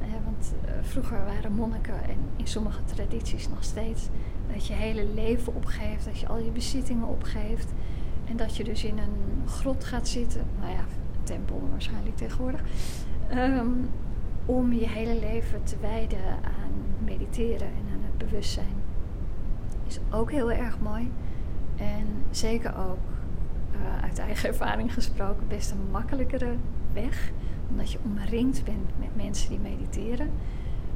Eh, 0.00 0.06
want 0.24 0.54
vroeger 0.80 1.24
waren 1.24 1.52
monniken, 1.52 2.04
en 2.04 2.16
in 2.36 2.46
sommige 2.46 2.84
tradities 2.84 3.48
nog 3.48 3.64
steeds, 3.64 4.08
dat 4.52 4.66
je 4.66 4.72
hele 4.72 5.06
leven 5.14 5.54
opgeeft, 5.54 6.04
dat 6.04 6.18
je 6.18 6.28
al 6.28 6.38
je 6.38 6.50
bezittingen 6.50 7.08
opgeeft. 7.08 7.72
En 8.24 8.36
dat 8.36 8.56
je 8.56 8.64
dus 8.64 8.84
in 8.84 8.98
een 8.98 9.48
grot 9.48 9.84
gaat 9.84 10.08
zitten, 10.08 10.46
nou 10.60 10.72
ja, 10.72 10.78
een 10.78 11.24
tempel 11.24 11.68
waarschijnlijk 11.70 12.16
tegenwoordig. 12.16 12.62
Um, 13.34 13.88
om 14.46 14.72
je 14.72 14.88
hele 14.88 15.18
leven 15.20 15.62
te 15.62 15.76
wijden 15.80 16.24
aan 16.44 17.04
mediteren 17.04 17.66
en 17.66 17.92
aan 17.92 18.02
het 18.02 18.18
bewustzijn. 18.18 18.82
Is 19.86 19.98
ook 20.10 20.30
heel 20.30 20.52
erg 20.52 20.80
mooi. 20.80 21.10
En 21.76 22.06
zeker 22.30 22.76
ook 22.76 22.98
uh, 23.74 24.02
uit 24.02 24.18
eigen 24.18 24.48
ervaring 24.48 24.94
gesproken 24.94 25.48
best 25.48 25.70
een 25.70 25.90
makkelijkere 25.90 26.54
weg. 26.92 27.32
Omdat 27.70 27.92
je 27.92 27.98
omringd 28.04 28.64
bent 28.64 28.98
met 28.98 29.16
mensen 29.16 29.48
die 29.48 29.58
mediteren. 29.58 30.30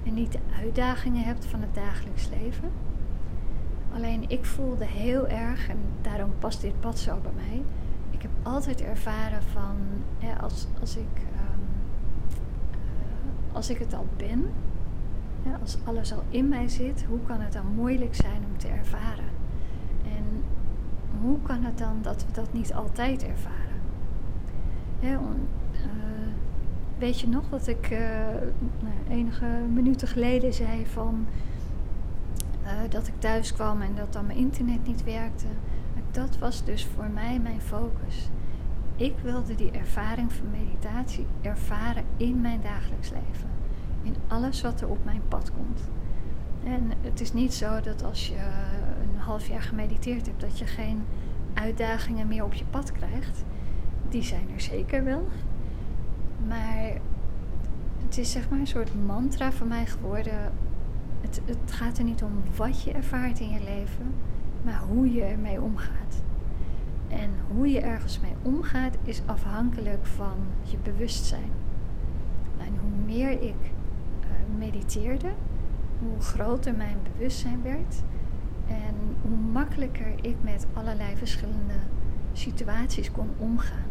En 0.04 0.14
niet 0.14 0.32
de 0.32 0.38
uitdagingen 0.60 1.24
hebt 1.24 1.46
van 1.46 1.60
het 1.60 1.74
dagelijks 1.74 2.28
leven. 2.28 2.70
Alleen 3.94 4.24
ik 4.28 4.44
voelde 4.44 4.84
heel 4.84 5.26
erg, 5.28 5.68
en 5.68 5.78
daarom 6.02 6.32
past 6.38 6.60
dit 6.60 6.80
pad 6.80 6.98
zo 6.98 7.18
bij 7.22 7.32
mij. 7.34 7.62
Ik 8.10 8.22
heb 8.22 8.30
altijd 8.42 8.82
ervaren 8.82 9.42
van, 9.42 9.76
als, 10.40 10.66
als, 10.80 10.96
ik, 10.96 11.22
um, 11.22 11.64
uh, 12.70 13.54
als 13.56 13.70
ik 13.70 13.78
het 13.78 13.94
al 13.94 14.06
ben, 14.16 14.50
als 15.60 15.76
alles 15.84 16.12
al 16.12 16.22
in 16.28 16.48
mij 16.48 16.68
zit, 16.68 17.04
hoe 17.08 17.18
kan 17.26 17.40
het 17.40 17.52
dan 17.52 17.66
moeilijk 17.74 18.14
zijn 18.14 18.42
om 18.50 18.58
te 18.58 18.68
ervaren? 18.68 19.30
En 20.04 20.44
hoe 21.20 21.42
kan 21.42 21.64
het 21.64 21.78
dan 21.78 21.98
dat 22.02 22.24
we 22.26 22.32
dat 22.32 22.52
niet 22.52 22.74
altijd 22.74 23.26
ervaren? 23.26 23.56
Uh, 25.02 25.18
weet 26.98 27.20
je 27.20 27.28
nog 27.28 27.48
dat 27.48 27.66
ik 27.66 27.90
uh, 27.90 27.98
nou, 28.80 28.94
enige 29.08 29.46
minuten 29.72 30.08
geleden 30.08 30.54
zei 30.54 30.86
van 30.86 31.26
uh, 32.68 32.90
dat 32.90 33.06
ik 33.06 33.14
thuis 33.18 33.52
kwam 33.52 33.82
en 33.82 33.94
dat 33.94 34.12
dan 34.12 34.26
mijn 34.26 34.38
internet 34.38 34.86
niet 34.86 35.04
werkte? 35.04 35.46
Dat 36.10 36.38
was 36.38 36.64
dus 36.64 36.86
voor 36.94 37.10
mij 37.14 37.38
mijn 37.38 37.60
focus. 37.60 38.28
Ik 38.96 39.14
wilde 39.22 39.54
die 39.54 39.70
ervaring 39.70 40.32
van 40.32 40.50
meditatie 40.50 41.26
ervaren 41.42 42.04
in 42.16 42.40
mijn 42.40 42.60
dagelijks 42.60 43.10
leven. 43.10 43.48
In 44.02 44.14
alles 44.26 44.62
wat 44.62 44.80
er 44.80 44.88
op 44.88 45.04
mijn 45.04 45.22
pad 45.28 45.52
komt. 45.52 45.80
En 46.64 46.92
het 47.00 47.20
is 47.20 47.32
niet 47.32 47.54
zo 47.54 47.80
dat 47.80 48.04
als 48.04 48.28
je 48.28 48.36
een 49.02 49.18
half 49.18 49.48
jaar 49.48 49.62
gemediteerd 49.62 50.26
hebt, 50.26 50.40
dat 50.40 50.58
je 50.58 50.66
geen 50.66 51.02
uitdagingen 51.54 52.28
meer 52.28 52.44
op 52.44 52.54
je 52.54 52.64
pad 52.70 52.92
krijgt. 52.92 53.44
Die 54.08 54.22
zijn 54.22 54.48
er 54.54 54.60
zeker 54.60 55.04
wel. 55.04 55.28
Maar 56.48 56.92
het 58.04 58.18
is 58.18 58.32
zeg 58.32 58.48
maar 58.48 58.58
een 58.58 58.66
soort 58.66 59.06
mantra 59.06 59.52
voor 59.52 59.66
mij 59.66 59.86
geworden. 59.86 60.52
Het, 61.20 61.40
het 61.44 61.72
gaat 61.72 61.98
er 61.98 62.04
niet 62.04 62.22
om 62.22 62.32
wat 62.56 62.82
je 62.82 62.92
ervaart 62.92 63.40
in 63.40 63.50
je 63.50 63.64
leven, 63.64 64.14
maar 64.62 64.80
hoe 64.88 65.12
je 65.12 65.22
ermee 65.22 65.62
omgaat. 65.62 66.22
En 67.08 67.30
hoe 67.54 67.68
je 67.68 67.80
ergens 67.80 68.20
mee 68.20 68.34
omgaat 68.42 68.96
is 69.02 69.22
afhankelijk 69.26 70.06
van 70.06 70.36
je 70.62 70.76
bewustzijn. 70.82 71.50
En 72.58 72.72
hoe 72.80 73.14
meer 73.14 73.30
ik 73.30 73.54
uh, 73.60 74.58
mediteerde, 74.58 75.32
hoe 75.98 76.20
groter 76.20 76.74
mijn 76.74 76.96
bewustzijn 77.12 77.62
werd 77.62 78.02
en 78.66 78.94
hoe 79.22 79.36
makkelijker 79.36 80.14
ik 80.20 80.36
met 80.42 80.66
allerlei 80.72 81.16
verschillende 81.16 81.74
situaties 82.32 83.12
kon 83.12 83.30
omgaan. 83.38 83.86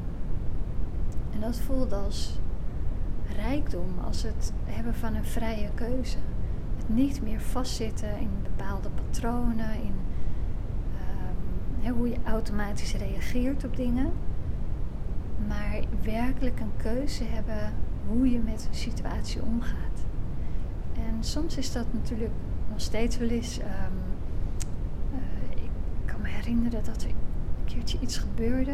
En 1.33 1.39
dat 1.39 1.59
voelde 1.59 1.95
als 1.95 2.39
rijkdom 3.35 3.99
als 4.05 4.23
het 4.23 4.53
hebben 4.63 4.95
van 4.95 5.15
een 5.15 5.25
vrije 5.25 5.69
keuze. 5.73 6.17
Niet 6.87 7.21
meer 7.21 7.41
vastzitten 7.41 8.19
in 8.19 8.29
bepaalde 8.43 8.89
patronen, 8.89 9.73
in 9.83 9.93
ehm, 11.81 11.93
hoe 11.93 12.09
je 12.09 12.17
automatisch 12.25 12.95
reageert 12.95 13.63
op 13.63 13.75
dingen. 13.75 14.11
Maar 15.47 15.79
werkelijk 16.03 16.59
een 16.59 16.71
keuze 16.77 17.23
hebben 17.23 17.73
hoe 18.07 18.31
je 18.31 18.39
met 18.39 18.67
een 18.69 18.75
situatie 18.75 19.41
omgaat. 19.41 20.05
En 20.93 21.23
soms 21.23 21.57
is 21.57 21.71
dat 21.71 21.85
natuurlijk 21.91 22.31
nog 22.69 22.81
steeds 22.81 23.17
wel 23.17 23.29
eens. 23.29 23.59
Ehm, 23.59 23.93
eh, 25.13 25.63
ik 25.63 25.69
kan 26.05 26.21
me 26.21 26.27
herinneren 26.27 26.83
dat 26.83 27.03
er 27.03 27.09
een 27.09 27.65
keertje 27.65 27.97
iets 28.01 28.17
gebeurde. 28.17 28.73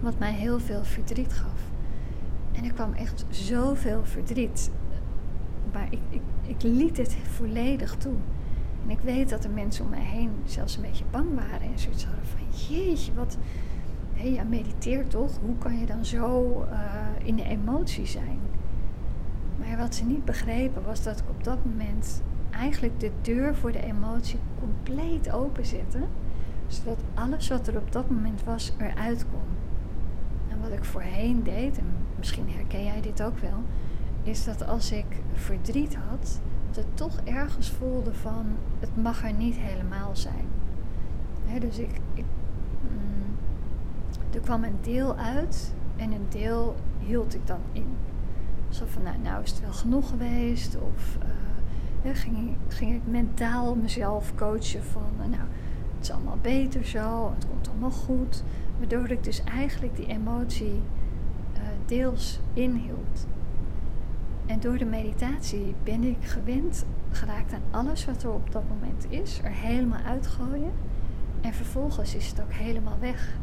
wat 0.00 0.18
mij 0.18 0.32
heel 0.32 0.60
veel 0.60 0.84
verdriet 0.84 1.32
gaf. 1.32 1.60
En 2.52 2.64
er 2.64 2.72
kwam 2.72 2.92
echt 2.92 3.24
zoveel 3.28 4.04
verdriet. 4.04 4.70
Maar 5.72 5.86
ik, 5.90 5.98
ik, 6.08 6.20
ik 6.42 6.62
liet 6.62 6.96
het 6.96 7.14
volledig 7.14 7.96
toe. 7.96 8.14
En 8.84 8.90
ik 8.90 9.00
weet 9.00 9.28
dat 9.28 9.44
er 9.44 9.50
mensen 9.50 9.84
om 9.84 9.90
mij 9.90 10.04
heen 10.04 10.30
zelfs 10.44 10.76
een 10.76 10.82
beetje 10.82 11.04
bang 11.10 11.34
waren. 11.34 11.60
En 11.60 11.78
zoiets 11.78 12.04
hadden 12.04 12.26
van, 12.26 12.74
jeetje, 12.76 13.14
wat... 13.14 13.38
Hé, 14.12 14.28
ja, 14.28 14.42
mediteer 14.42 15.06
toch? 15.06 15.30
Hoe 15.44 15.58
kan 15.58 15.78
je 15.78 15.86
dan 15.86 16.04
zo 16.04 16.64
uh, 16.70 17.26
in 17.26 17.36
de 17.36 17.44
emotie 17.44 18.06
zijn? 18.06 18.38
Maar 19.58 19.76
wat 19.76 19.94
ze 19.94 20.04
niet 20.04 20.24
begrepen 20.24 20.84
was 20.84 21.02
dat 21.02 21.18
ik 21.18 21.28
op 21.28 21.44
dat 21.44 21.64
moment 21.64 22.22
eigenlijk 22.50 23.00
de 23.00 23.10
deur 23.22 23.54
voor 23.54 23.72
de 23.72 23.84
emotie 23.84 24.38
compleet 24.60 25.32
open 25.32 25.66
zette. 25.66 25.98
Zodat 26.66 26.98
alles 27.14 27.48
wat 27.48 27.66
er 27.66 27.76
op 27.76 27.92
dat 27.92 28.10
moment 28.10 28.44
was 28.44 28.72
eruit 28.78 29.26
kon. 29.30 29.40
En 30.48 30.60
wat 30.60 30.72
ik 30.72 30.84
voorheen 30.84 31.42
deed, 31.42 31.78
en 31.78 31.86
misschien 32.18 32.50
herken 32.50 32.84
jij 32.84 33.00
dit 33.00 33.22
ook 33.22 33.38
wel, 33.38 33.62
is 34.22 34.44
dat 34.44 34.66
als 34.66 34.92
ik 34.92 35.06
verdriet 35.34 35.96
had, 35.96 36.40
dat 36.70 36.84
het 36.84 36.96
toch 36.96 37.20
ergens 37.24 37.70
voelde 37.70 38.14
van 38.14 38.46
het 38.78 39.02
mag 39.02 39.24
er 39.24 39.32
niet 39.32 39.56
helemaal 39.56 40.16
zijn. 40.16 40.46
dus 41.60 41.78
ik, 41.78 42.00
ik 42.14 42.24
mm, 42.80 43.36
er 44.34 44.40
kwam 44.40 44.64
een 44.64 44.78
deel 44.80 45.16
uit 45.16 45.74
en 45.96 46.12
een 46.12 46.26
deel 46.28 46.74
hield 46.98 47.34
ik 47.34 47.46
dan 47.46 47.60
in. 47.72 47.96
Zo 48.68 48.84
van, 48.86 49.02
nou, 49.02 49.16
nou 49.22 49.42
is 49.42 49.50
het 49.50 49.60
wel 49.60 49.72
genoeg 49.72 50.08
geweest. 50.08 50.76
Of 50.76 51.18
uh, 52.04 52.16
ging, 52.16 52.50
ik, 52.50 52.74
ging 52.74 52.94
ik 52.94 53.00
mentaal 53.04 53.74
mezelf 53.74 54.34
coachen 54.34 54.82
van, 54.84 55.10
uh, 55.20 55.26
nou, 55.26 55.42
het 55.94 56.02
is 56.02 56.10
allemaal 56.10 56.38
beter 56.40 56.84
zo, 56.84 57.32
het 57.34 57.46
komt 57.48 57.68
allemaal 57.68 57.90
goed. 57.90 58.42
Waardoor 58.78 59.10
ik 59.10 59.24
dus 59.24 59.44
eigenlijk 59.44 59.96
die 59.96 60.06
emotie 60.06 60.80
uh, 61.54 61.60
deels 61.86 62.40
inhield. 62.52 63.26
En 64.52 64.60
door 64.60 64.78
de 64.78 64.84
meditatie 64.84 65.74
ben 65.82 66.02
ik 66.02 66.16
gewend 66.20 66.84
geraakt 67.10 67.52
aan 67.52 67.62
alles 67.70 68.04
wat 68.04 68.22
er 68.22 68.30
op 68.30 68.52
dat 68.52 68.62
moment 68.68 69.06
is, 69.08 69.40
er 69.44 69.50
helemaal 69.50 70.00
uitgooien. 70.06 70.72
En 71.40 71.52
vervolgens 71.52 72.14
is 72.14 72.28
het 72.28 72.40
ook 72.40 72.52
helemaal 72.52 72.96
weg. 73.00 73.36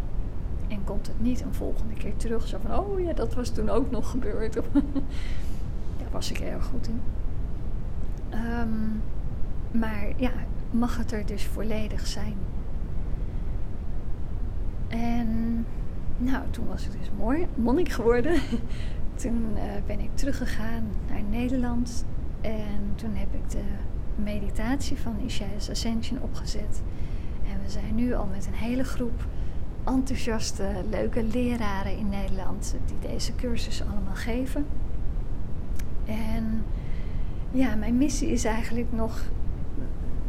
En 0.68 0.84
komt 0.84 1.08
het 1.08 1.22
niet 1.22 1.42
een 1.42 1.54
volgende 1.54 1.94
keer 1.94 2.16
terug. 2.16 2.48
Zo 2.48 2.58
van, 2.62 2.80
oh 2.80 3.00
ja, 3.00 3.14
dat 3.14 3.34
was 3.34 3.50
toen 3.50 3.70
ook 3.70 3.92
nog 3.92 4.10
gebeurd. 4.10 4.54
Daar 6.00 6.12
was 6.12 6.32
ik 6.32 6.40
erg 6.40 6.66
goed 6.66 6.88
in. 6.88 7.02
Um, 8.34 9.02
maar 9.72 10.08
ja, 10.16 10.32
mag 10.72 10.98
het 10.98 11.12
er 11.12 11.26
dus 11.26 11.46
volledig 11.46 12.08
zijn. 12.08 12.36
En 14.88 15.66
nou, 16.18 16.44
toen 16.50 16.68
was 16.68 16.86
ik 16.86 16.92
dus 16.92 17.10
mooi 17.18 17.48
monnik 17.56 17.90
geworden. 17.90 18.34
toen 19.20 19.52
uh, 19.56 19.62
ben 19.86 20.00
ik 20.00 20.10
teruggegaan 20.14 20.84
naar 21.10 21.24
Nederland. 21.30 22.06
En 22.42 22.92
toen 22.96 23.16
heb 23.16 23.34
ik 23.34 23.50
de 23.50 23.64
meditatie 24.16 24.98
van 24.98 25.20
Ishaya's 25.26 25.70
Ascension 25.70 26.22
opgezet. 26.22 26.82
En 27.52 27.64
we 27.64 27.70
zijn 27.70 27.96
nu 27.96 28.14
al 28.14 28.26
met 28.26 28.46
een 28.46 28.54
hele 28.54 28.84
groep 28.84 29.26
enthousiaste, 29.84 30.64
leuke 30.90 31.24
leraren 31.24 31.98
in 31.98 32.10
Nederland 32.10 32.76
die 32.86 33.12
deze 33.12 33.36
cursus 33.36 33.82
allemaal 33.82 34.16
geven. 34.16 34.66
En 36.06 36.64
ja, 37.52 37.76
mijn 37.76 37.98
missie 37.98 38.32
is 38.32 38.44
eigenlijk 38.44 38.92
nog, 38.92 39.22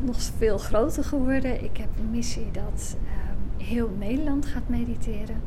nog 0.00 0.20
veel 0.20 0.58
groter 0.58 1.04
geworden. 1.04 1.64
Ik 1.64 1.76
heb 1.76 1.88
een 1.98 2.10
missie 2.10 2.50
dat 2.52 2.96
um, 2.96 3.66
heel 3.66 3.90
Nederland 3.98 4.46
gaat 4.46 4.68
mediteren. 4.68 5.40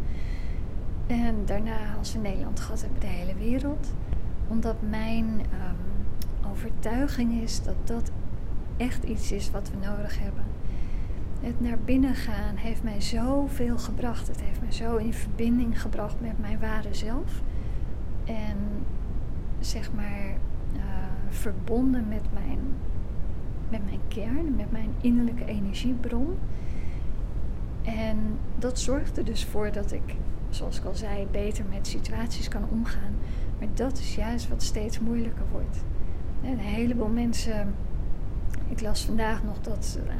En 1.07 1.45
daarna, 1.45 1.95
als 1.97 2.13
we 2.13 2.19
Nederland 2.19 2.59
gehad 2.59 2.81
hebben, 2.81 2.99
de 2.99 3.07
hele 3.07 3.35
wereld. 3.35 3.93
Omdat 4.47 4.75
mijn 4.89 5.25
um, 5.25 6.51
overtuiging 6.51 7.41
is 7.41 7.63
dat 7.63 7.75
dat 7.83 8.11
echt 8.77 9.03
iets 9.03 9.31
is 9.31 9.51
wat 9.51 9.69
we 9.69 9.87
nodig 9.87 10.19
hebben 10.19 10.43
het 11.43 11.61
naar 11.61 11.77
binnen 11.85 12.15
gaan 12.15 12.55
heeft 12.55 12.83
mij 12.83 13.01
zoveel 13.01 13.77
gebracht. 13.77 14.27
Het 14.27 14.41
heeft 14.41 14.61
mij 14.61 14.71
zo 14.71 14.95
in 14.95 15.13
verbinding 15.13 15.81
gebracht 15.81 16.21
met 16.21 16.39
mijn 16.39 16.59
ware 16.59 16.93
zelf. 16.93 17.41
En 18.23 18.57
zeg 19.59 19.93
maar 19.93 20.27
uh, 20.75 20.81
verbonden 21.29 22.07
met 22.07 22.23
mijn, 22.33 22.59
met 23.69 23.85
mijn 23.85 23.99
kern, 24.07 24.55
met 24.55 24.71
mijn 24.71 24.89
innerlijke 25.01 25.45
energiebron. 25.45 26.37
En 27.81 28.17
dat 28.57 28.79
zorgt 28.79 29.17
er 29.17 29.25
dus 29.25 29.45
voor 29.45 29.71
dat 29.71 29.91
ik, 29.91 30.15
zoals 30.53 30.77
ik 30.77 30.85
al 30.85 30.95
zei, 30.95 31.27
beter 31.31 31.65
met 31.69 31.87
situaties 31.87 32.47
kan 32.47 32.65
omgaan. 32.71 33.15
Maar 33.59 33.67
dat 33.73 33.97
is 33.97 34.15
juist 34.15 34.49
wat 34.49 34.63
steeds 34.63 34.99
moeilijker 34.99 35.45
wordt. 35.51 35.83
Een 36.43 36.59
heleboel 36.59 37.07
mensen. 37.07 37.75
Ik 38.67 38.81
las 38.81 39.05
vandaag 39.05 39.43
nog 39.43 39.61
dat 39.61 39.99
uh, 40.05 40.13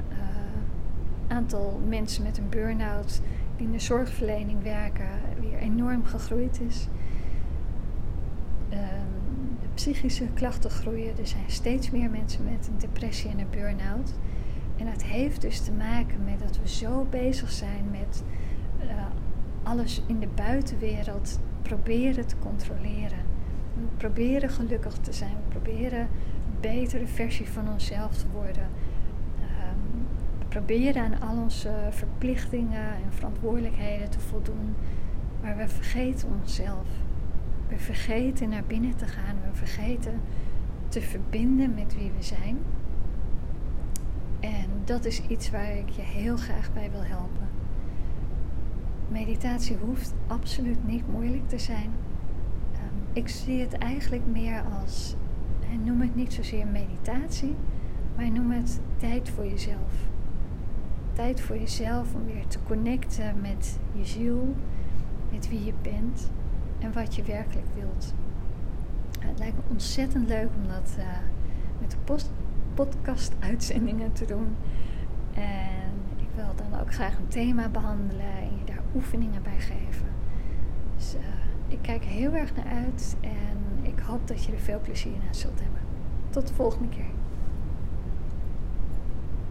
aantal 1.27 1.81
mensen 1.87 2.23
met 2.23 2.37
een 2.37 2.49
burn-out 2.49 3.21
die 3.57 3.65
in 3.65 3.71
de 3.71 3.79
zorgverlening 3.79 4.63
werken 4.63 5.09
weer 5.39 5.57
enorm 5.57 6.05
gegroeid 6.05 6.61
is. 6.61 6.87
Ehm, 8.69 8.81
de 9.61 9.67
psychische 9.73 10.27
klachten 10.33 10.69
groeien. 10.69 11.17
Er 11.17 11.27
zijn 11.27 11.43
steeds 11.47 11.91
meer 11.91 12.09
mensen 12.09 12.43
met 12.43 12.67
een 12.67 12.77
depressie 12.77 13.29
en 13.29 13.39
een 13.39 13.49
burn-out. 13.49 14.13
En 14.77 14.85
dat 14.85 15.03
heeft 15.03 15.41
dus 15.41 15.59
te 15.59 15.71
maken 15.71 16.23
met 16.23 16.39
dat 16.39 16.59
we 16.61 16.67
zo 16.67 17.07
bezig 17.09 17.51
zijn 17.51 17.85
met 17.91 18.23
uh, 18.83 19.05
alles 19.63 20.01
in 20.07 20.19
de 20.19 20.29
buitenwereld 20.35 21.39
proberen 21.61 22.27
te 22.27 22.35
controleren. 22.39 23.31
We 23.73 23.85
proberen 23.97 24.49
gelukkig 24.49 24.93
te 24.93 25.13
zijn. 25.13 25.35
We 25.47 25.59
proberen 25.59 25.99
een 25.99 26.59
betere 26.61 27.07
versie 27.07 27.49
van 27.49 27.69
onszelf 27.69 28.17
te 28.17 28.25
worden 28.33 28.67
proberen 30.53 31.03
aan 31.03 31.29
al 31.29 31.41
onze 31.41 31.71
verplichtingen 31.89 32.93
en 32.93 33.13
verantwoordelijkheden 33.13 34.09
te 34.09 34.19
voldoen. 34.19 34.75
Maar 35.41 35.57
we 35.57 35.67
vergeten 35.67 36.27
onszelf. 36.41 36.87
We 37.67 37.77
vergeten 37.77 38.49
naar 38.49 38.63
binnen 38.67 38.95
te 38.95 39.05
gaan. 39.05 39.35
We 39.51 39.57
vergeten 39.57 40.21
te 40.87 41.01
verbinden 41.01 41.73
met 41.73 41.95
wie 41.95 42.11
we 42.17 42.23
zijn. 42.23 42.57
En 44.39 44.69
dat 44.85 45.05
is 45.05 45.21
iets 45.27 45.49
waar 45.49 45.77
ik 45.77 45.89
je 45.89 46.01
heel 46.01 46.37
graag 46.37 46.73
bij 46.73 46.91
wil 46.91 47.03
helpen. 47.03 47.49
Meditatie 49.13 49.77
hoeft 49.77 50.13
absoluut 50.27 50.87
niet 50.87 51.11
moeilijk 51.11 51.49
te 51.49 51.59
zijn. 51.59 51.91
Um, 52.73 53.07
ik 53.13 53.27
zie 53.27 53.61
het 53.61 53.73
eigenlijk 53.73 54.23
meer 54.31 54.63
als, 54.79 55.15
noem 55.83 56.01
het 56.01 56.15
niet 56.15 56.33
zozeer 56.33 56.67
meditatie, 56.67 57.55
maar 58.15 58.31
noem 58.31 58.51
het 58.51 58.79
tijd 58.97 59.29
voor 59.29 59.45
jezelf 59.45 60.11
tijd 61.13 61.41
voor 61.41 61.57
jezelf 61.57 62.13
om 62.13 62.25
weer 62.25 62.47
te 62.47 62.57
connecten 62.67 63.41
met 63.41 63.79
je 63.91 64.05
ziel, 64.05 64.55
met 65.31 65.49
wie 65.49 65.65
je 65.65 65.73
bent 65.81 66.31
en 66.79 66.93
wat 66.93 67.15
je 67.15 67.23
werkelijk 67.23 67.67
wilt. 67.75 68.13
Het 69.19 69.39
lijkt 69.39 69.55
me 69.55 69.61
ontzettend 69.69 70.27
leuk 70.27 70.49
om 70.61 70.67
dat 70.67 70.95
uh, 70.97 71.05
met 71.79 71.91
de 71.91 72.15
podcast-uitzendingen 72.73 74.11
te 74.11 74.25
doen. 74.25 74.55
En 75.33 75.93
ik 76.17 76.27
wil 76.35 76.55
dan 76.55 76.79
ook 76.79 76.93
graag 76.93 77.17
een 77.17 77.27
thema 77.27 77.69
behandelen 77.69 78.37
en 78.37 78.59
oefeningen 78.95 79.43
bij 79.43 79.59
geven. 79.59 80.07
Dus 80.95 81.15
uh, 81.15 81.21
ik 81.67 81.77
kijk 81.81 82.03
heel 82.03 82.33
erg 82.33 82.55
naar 82.55 82.65
uit 82.65 83.15
en 83.21 83.57
ik 83.81 83.99
hoop 83.99 84.27
dat 84.27 84.43
je 84.43 84.51
er 84.51 84.59
veel 84.59 84.79
plezier 84.79 85.15
aan 85.27 85.35
zult 85.35 85.59
hebben. 85.61 85.81
Tot 86.29 86.47
de 86.47 86.53
volgende 86.53 86.89
keer. 86.89 87.12